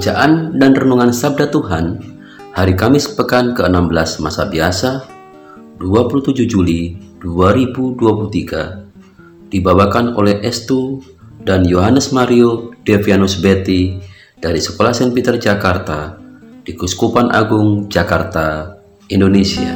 [0.00, 2.00] Bacaan dan Renungan Sabda Tuhan
[2.56, 5.04] Hari Kamis Pekan ke-16 Masa Biasa
[5.76, 11.04] 27 Juli 2023 Dibawakan oleh Estu
[11.44, 14.00] dan Yohanes Mario Devianus Betty
[14.40, 16.16] dari Sekolah Saint Peter Jakarta
[16.64, 18.80] di Kuskupan Agung Jakarta,
[19.12, 19.68] Indonesia.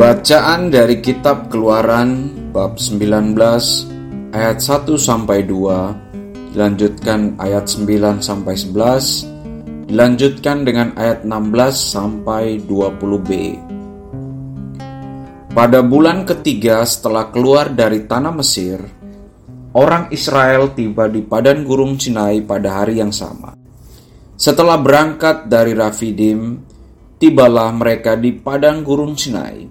[0.00, 3.95] Bacaan dari kitab Keluaran bab 19
[4.36, 13.30] ayat 1 sampai 2, dilanjutkan ayat 9 sampai 11, dilanjutkan dengan ayat 16 sampai 20b.
[15.56, 18.76] Pada bulan ketiga setelah keluar dari tanah Mesir,
[19.72, 23.56] orang Israel tiba di padang gurun Sinai pada hari yang sama.
[24.36, 26.60] Setelah berangkat dari Rafidim,
[27.16, 29.64] tibalah mereka di padang gurun Sinai.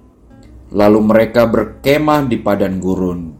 [0.73, 3.34] Lalu mereka berkemah di padang gurun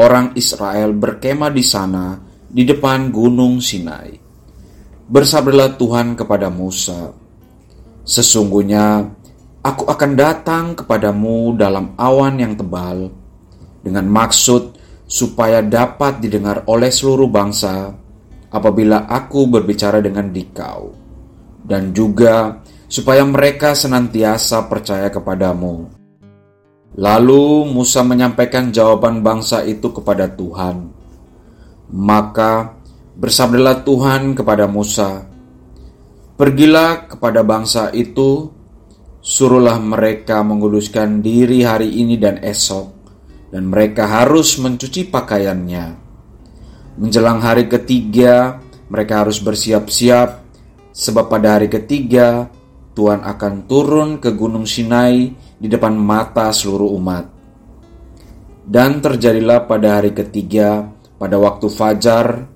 [0.00, 2.16] orang Israel berkemah di sana
[2.48, 4.16] di depan gunung Sinai.
[5.10, 7.12] Bersabdalah Tuhan kepada Musa,
[8.00, 9.06] Sesungguhnya
[9.60, 13.12] aku akan datang kepadamu dalam awan yang tebal,
[13.84, 17.92] dengan maksud supaya dapat didengar oleh seluruh bangsa
[18.50, 20.90] apabila aku berbicara dengan dikau,
[21.62, 22.58] dan juga
[22.90, 25.99] supaya mereka senantiasa percaya kepadamu
[26.98, 30.90] Lalu Musa menyampaikan jawaban bangsa itu kepada Tuhan.
[31.90, 32.74] Maka
[33.14, 35.30] bersabdalah Tuhan kepada Musa,
[36.40, 38.48] Pergilah kepada bangsa itu,
[39.20, 42.88] suruhlah mereka menguduskan diri hari ini dan esok,
[43.52, 46.00] dan mereka harus mencuci pakaiannya.
[46.96, 48.56] Menjelang hari ketiga,
[48.88, 50.40] mereka harus bersiap-siap,
[50.96, 52.48] sebab pada hari ketiga
[52.96, 57.24] Tuhan akan turun ke Gunung Sinai di depan mata seluruh umat.
[58.64, 60.88] Dan terjadilah pada hari ketiga,
[61.20, 62.48] pada waktu fajar,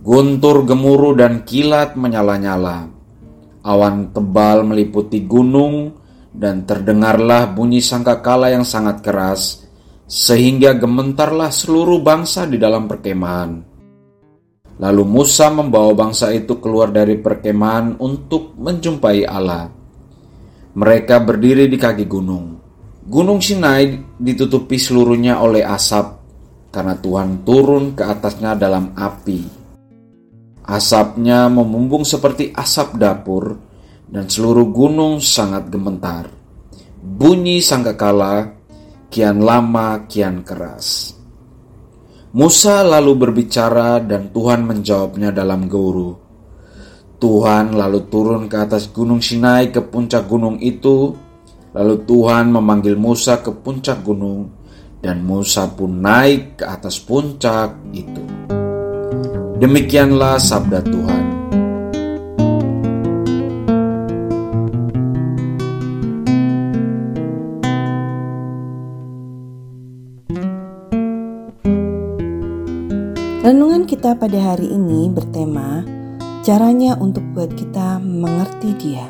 [0.00, 2.88] guntur gemuruh dan kilat menyala-nyala.
[3.62, 5.92] Awan tebal meliputi gunung
[6.32, 9.68] dan terdengarlah bunyi sangkakala yang sangat keras,
[10.08, 13.60] sehingga gementarlah seluruh bangsa di dalam perkemahan.
[14.80, 19.81] Lalu Musa membawa bangsa itu keluar dari perkemahan untuk menjumpai Allah.
[20.72, 22.56] Mereka berdiri di kaki gunung.
[23.04, 26.22] Gunung Sinai ditutupi seluruhnya oleh asap
[26.72, 29.44] karena Tuhan turun ke atasnya dalam api.
[30.64, 33.58] Asapnya memumbung seperti asap dapur
[34.08, 36.30] dan seluruh gunung sangat gemetar.
[37.02, 38.56] Bunyi sangkakala
[39.12, 41.12] kian lama kian keras.
[42.32, 46.21] Musa lalu berbicara dan Tuhan menjawabnya dalam geuru.
[47.22, 51.14] Tuhan lalu turun ke atas gunung Sinai ke puncak gunung itu.
[51.70, 54.50] Lalu Tuhan memanggil Musa ke puncak gunung,
[54.98, 58.26] dan Musa pun naik ke atas puncak itu.
[59.62, 61.24] Demikianlah sabda Tuhan.
[73.46, 76.01] Renungan kita pada hari ini bertema
[76.42, 79.06] Caranya untuk buat kita mengerti dia.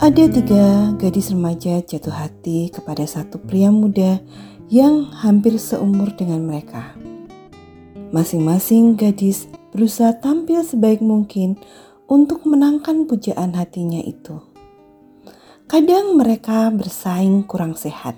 [0.00, 4.24] Ada tiga gadis remaja jatuh hati kepada satu pria muda
[4.72, 6.96] yang hampir seumur dengan mereka.
[8.08, 11.60] Masing-masing gadis berusaha tampil sebaik mungkin
[12.08, 14.40] untuk menangkan pujaan hatinya itu.
[15.68, 18.16] Kadang mereka bersaing kurang sehat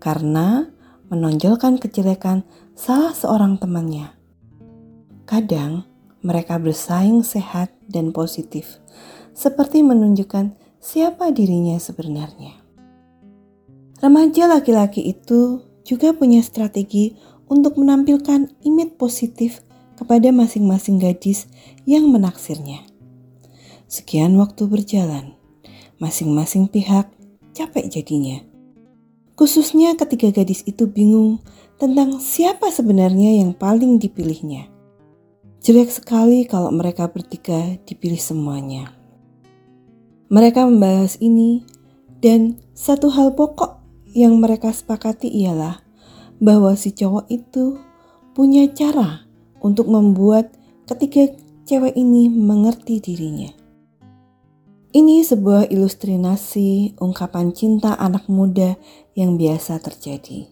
[0.00, 0.72] karena
[1.12, 2.40] menonjolkan kejelekan
[2.72, 4.16] salah seorang temannya.
[5.28, 5.92] Kadang
[6.24, 8.80] mereka bersaing sehat dan positif,
[9.36, 12.64] seperti menunjukkan siapa dirinya sebenarnya.
[14.00, 17.14] Remaja laki-laki itu juga punya strategi
[17.46, 19.60] untuk menampilkan image positif
[20.00, 21.46] kepada masing-masing gadis
[21.84, 22.82] yang menaksirnya.
[23.86, 25.36] Sekian waktu berjalan,
[26.02, 27.06] masing-masing pihak
[27.54, 28.42] capek jadinya.
[29.38, 31.38] Khususnya ketika gadis itu bingung
[31.78, 34.73] tentang siapa sebenarnya yang paling dipilihnya.
[35.64, 38.92] Jelek sekali kalau mereka bertiga dipilih semuanya.
[40.28, 41.64] Mereka membahas ini,
[42.20, 43.80] dan satu hal pokok
[44.12, 45.80] yang mereka sepakati ialah
[46.36, 47.80] bahwa si cowok itu
[48.36, 49.24] punya cara
[49.64, 50.52] untuk membuat
[50.84, 51.32] ketiga
[51.64, 53.48] cewek ini mengerti dirinya.
[54.92, 58.76] Ini sebuah ilustrasi ungkapan cinta anak muda
[59.16, 60.44] yang biasa terjadi.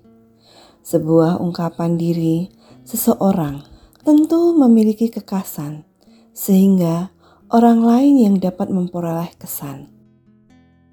[0.80, 2.48] Sebuah ungkapan diri
[2.88, 5.86] seseorang tentu memiliki kekasan,
[6.34, 7.14] sehingga
[7.54, 9.94] orang lain yang dapat memperoleh kesan.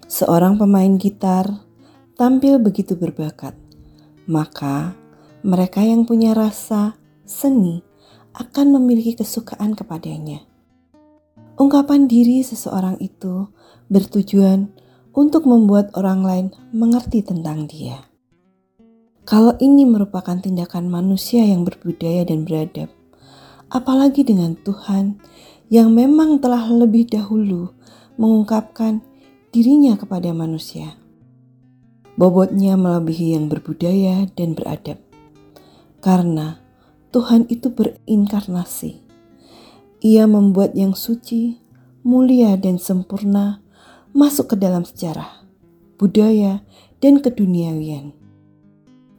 [0.06, 1.66] Seorang pemain gitar
[2.14, 3.58] tampil begitu berbakat,
[4.30, 4.94] maka
[5.42, 6.94] mereka yang punya rasa
[7.26, 7.82] seni
[8.38, 10.46] akan memiliki kesukaan kepadanya.
[11.58, 13.50] Ungkapan diri seseorang itu
[13.90, 14.70] bertujuan
[15.10, 18.06] untuk membuat orang lain mengerti tentang dia.
[19.26, 22.99] Kalau ini merupakan tindakan manusia yang berbudaya dan beradab,
[23.70, 25.16] apalagi dengan Tuhan
[25.70, 27.70] yang memang telah lebih dahulu
[28.18, 29.00] mengungkapkan
[29.54, 30.98] dirinya kepada manusia.
[32.18, 35.00] Bobotnya melebihi yang berbudaya dan beradab,
[36.04, 36.60] karena
[37.14, 39.10] Tuhan itu berinkarnasi
[40.00, 41.60] ia membuat yang suci,
[42.00, 43.60] mulia, dan sempurna
[44.16, 45.44] masuk ke dalam sejarah,
[46.00, 46.64] budaya,
[47.04, 48.16] dan keduniawian.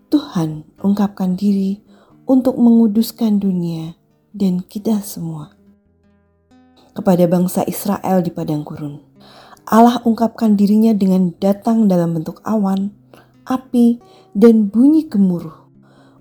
[0.10, 1.86] Tuhan ungkapkan diri
[2.26, 3.94] untuk menguduskan dunia
[4.32, 5.56] dan kita semua.
[6.92, 9.00] Kepada bangsa Israel di padang gurun,
[9.64, 12.92] Allah ungkapkan dirinya dengan datang dalam bentuk awan,
[13.48, 14.04] api,
[14.36, 15.56] dan bunyi gemuruh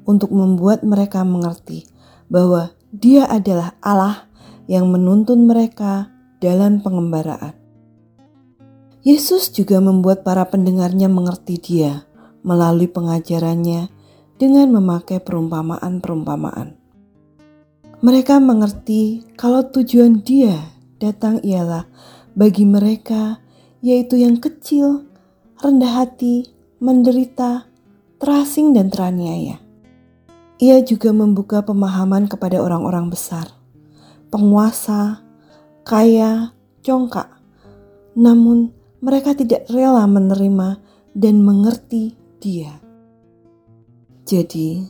[0.07, 1.87] untuk membuat mereka mengerti
[2.31, 4.27] bahwa Dia adalah Allah
[4.67, 6.11] yang menuntun mereka
[6.43, 7.55] dalam pengembaraan.
[9.01, 12.05] Yesus juga membuat para pendengarnya mengerti Dia
[12.41, 13.93] melalui pengajarannya
[14.41, 16.80] dengan memakai perumpamaan-perumpamaan.
[18.01, 20.57] Mereka mengerti kalau tujuan Dia
[20.97, 21.85] datang ialah
[22.33, 23.45] bagi mereka,
[23.85, 25.05] yaitu yang kecil,
[25.61, 26.49] rendah hati,
[26.81, 27.69] menderita,
[28.17, 29.61] terasing, dan teraniaya.
[30.61, 33.61] Ia juga membuka pemahaman kepada orang-orang besar
[34.31, 35.21] penguasa,
[35.83, 36.55] kaya,
[36.87, 37.29] congkak.
[38.15, 38.71] Namun
[39.03, 40.79] mereka tidak rela menerima
[41.13, 42.79] dan mengerti dia.
[44.25, 44.87] Jadi,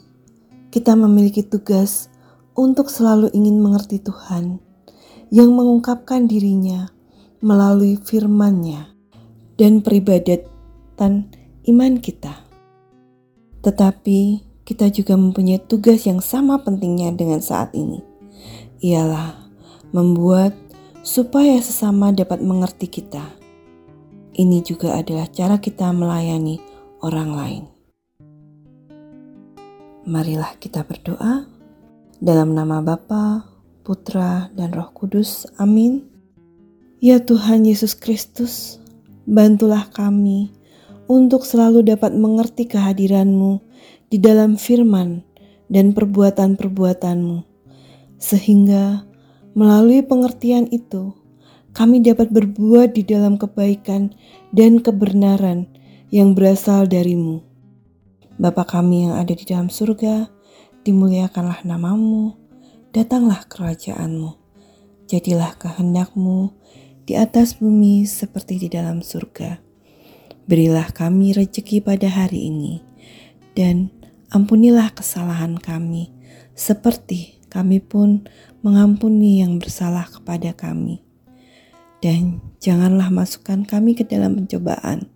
[0.69, 2.13] kita memiliki tugas
[2.61, 4.61] untuk selalu ingin mengerti Tuhan
[5.33, 6.93] yang mengungkapkan dirinya
[7.41, 8.93] melalui firman-Nya
[9.57, 11.33] dan peribadatan
[11.65, 12.45] iman kita.
[13.65, 18.05] Tetapi kita juga mempunyai tugas yang sama pentingnya dengan saat ini,
[18.85, 19.49] ialah
[19.97, 20.53] membuat
[21.01, 23.25] supaya sesama dapat mengerti kita.
[24.37, 26.61] Ini juga adalah cara kita melayani
[27.01, 27.65] orang lain.
[30.07, 31.50] Marilah kita berdoa
[32.21, 33.49] dalam nama Bapa,
[33.81, 35.49] Putra, dan Roh Kudus.
[35.57, 36.05] Amin.
[37.01, 38.77] Ya Tuhan Yesus Kristus,
[39.25, 40.53] bantulah kami
[41.09, 43.65] untuk selalu dapat mengerti kehadiran-Mu
[44.13, 45.25] di dalam firman
[45.73, 47.49] dan perbuatan-perbuatan-Mu
[48.21, 49.09] sehingga
[49.57, 51.17] melalui pengertian itu
[51.73, 54.13] kami dapat berbuat di dalam kebaikan
[54.53, 55.65] dan kebenaran
[56.13, 57.41] yang berasal darimu.
[58.37, 60.29] Bapa kami yang ada di dalam surga,
[60.85, 62.37] dimuliakanlah namamu,
[62.91, 64.35] datanglah kerajaanmu,
[65.07, 66.55] jadilah kehendakmu
[67.05, 69.61] di atas bumi seperti di dalam surga.
[70.47, 72.83] Berilah kami rejeki pada hari ini,
[73.55, 73.93] dan
[74.35, 76.11] ampunilah kesalahan kami,
[76.55, 78.27] seperti kami pun
[78.63, 81.03] mengampuni yang bersalah kepada kami.
[82.01, 85.11] Dan janganlah masukkan kami ke dalam pencobaan,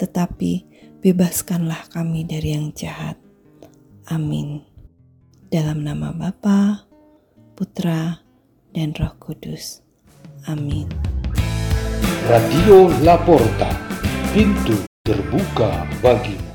[0.00, 0.64] tetapi
[1.04, 3.20] bebaskanlah kami dari yang jahat.
[4.08, 4.75] Amin.
[5.56, 6.84] Dalam nama Bapa,
[7.56, 8.20] Putra,
[8.76, 9.80] dan Roh Kudus.
[10.44, 10.84] Amin.
[12.28, 13.72] Radio Laporta,
[14.36, 16.45] pintu terbuka bagimu.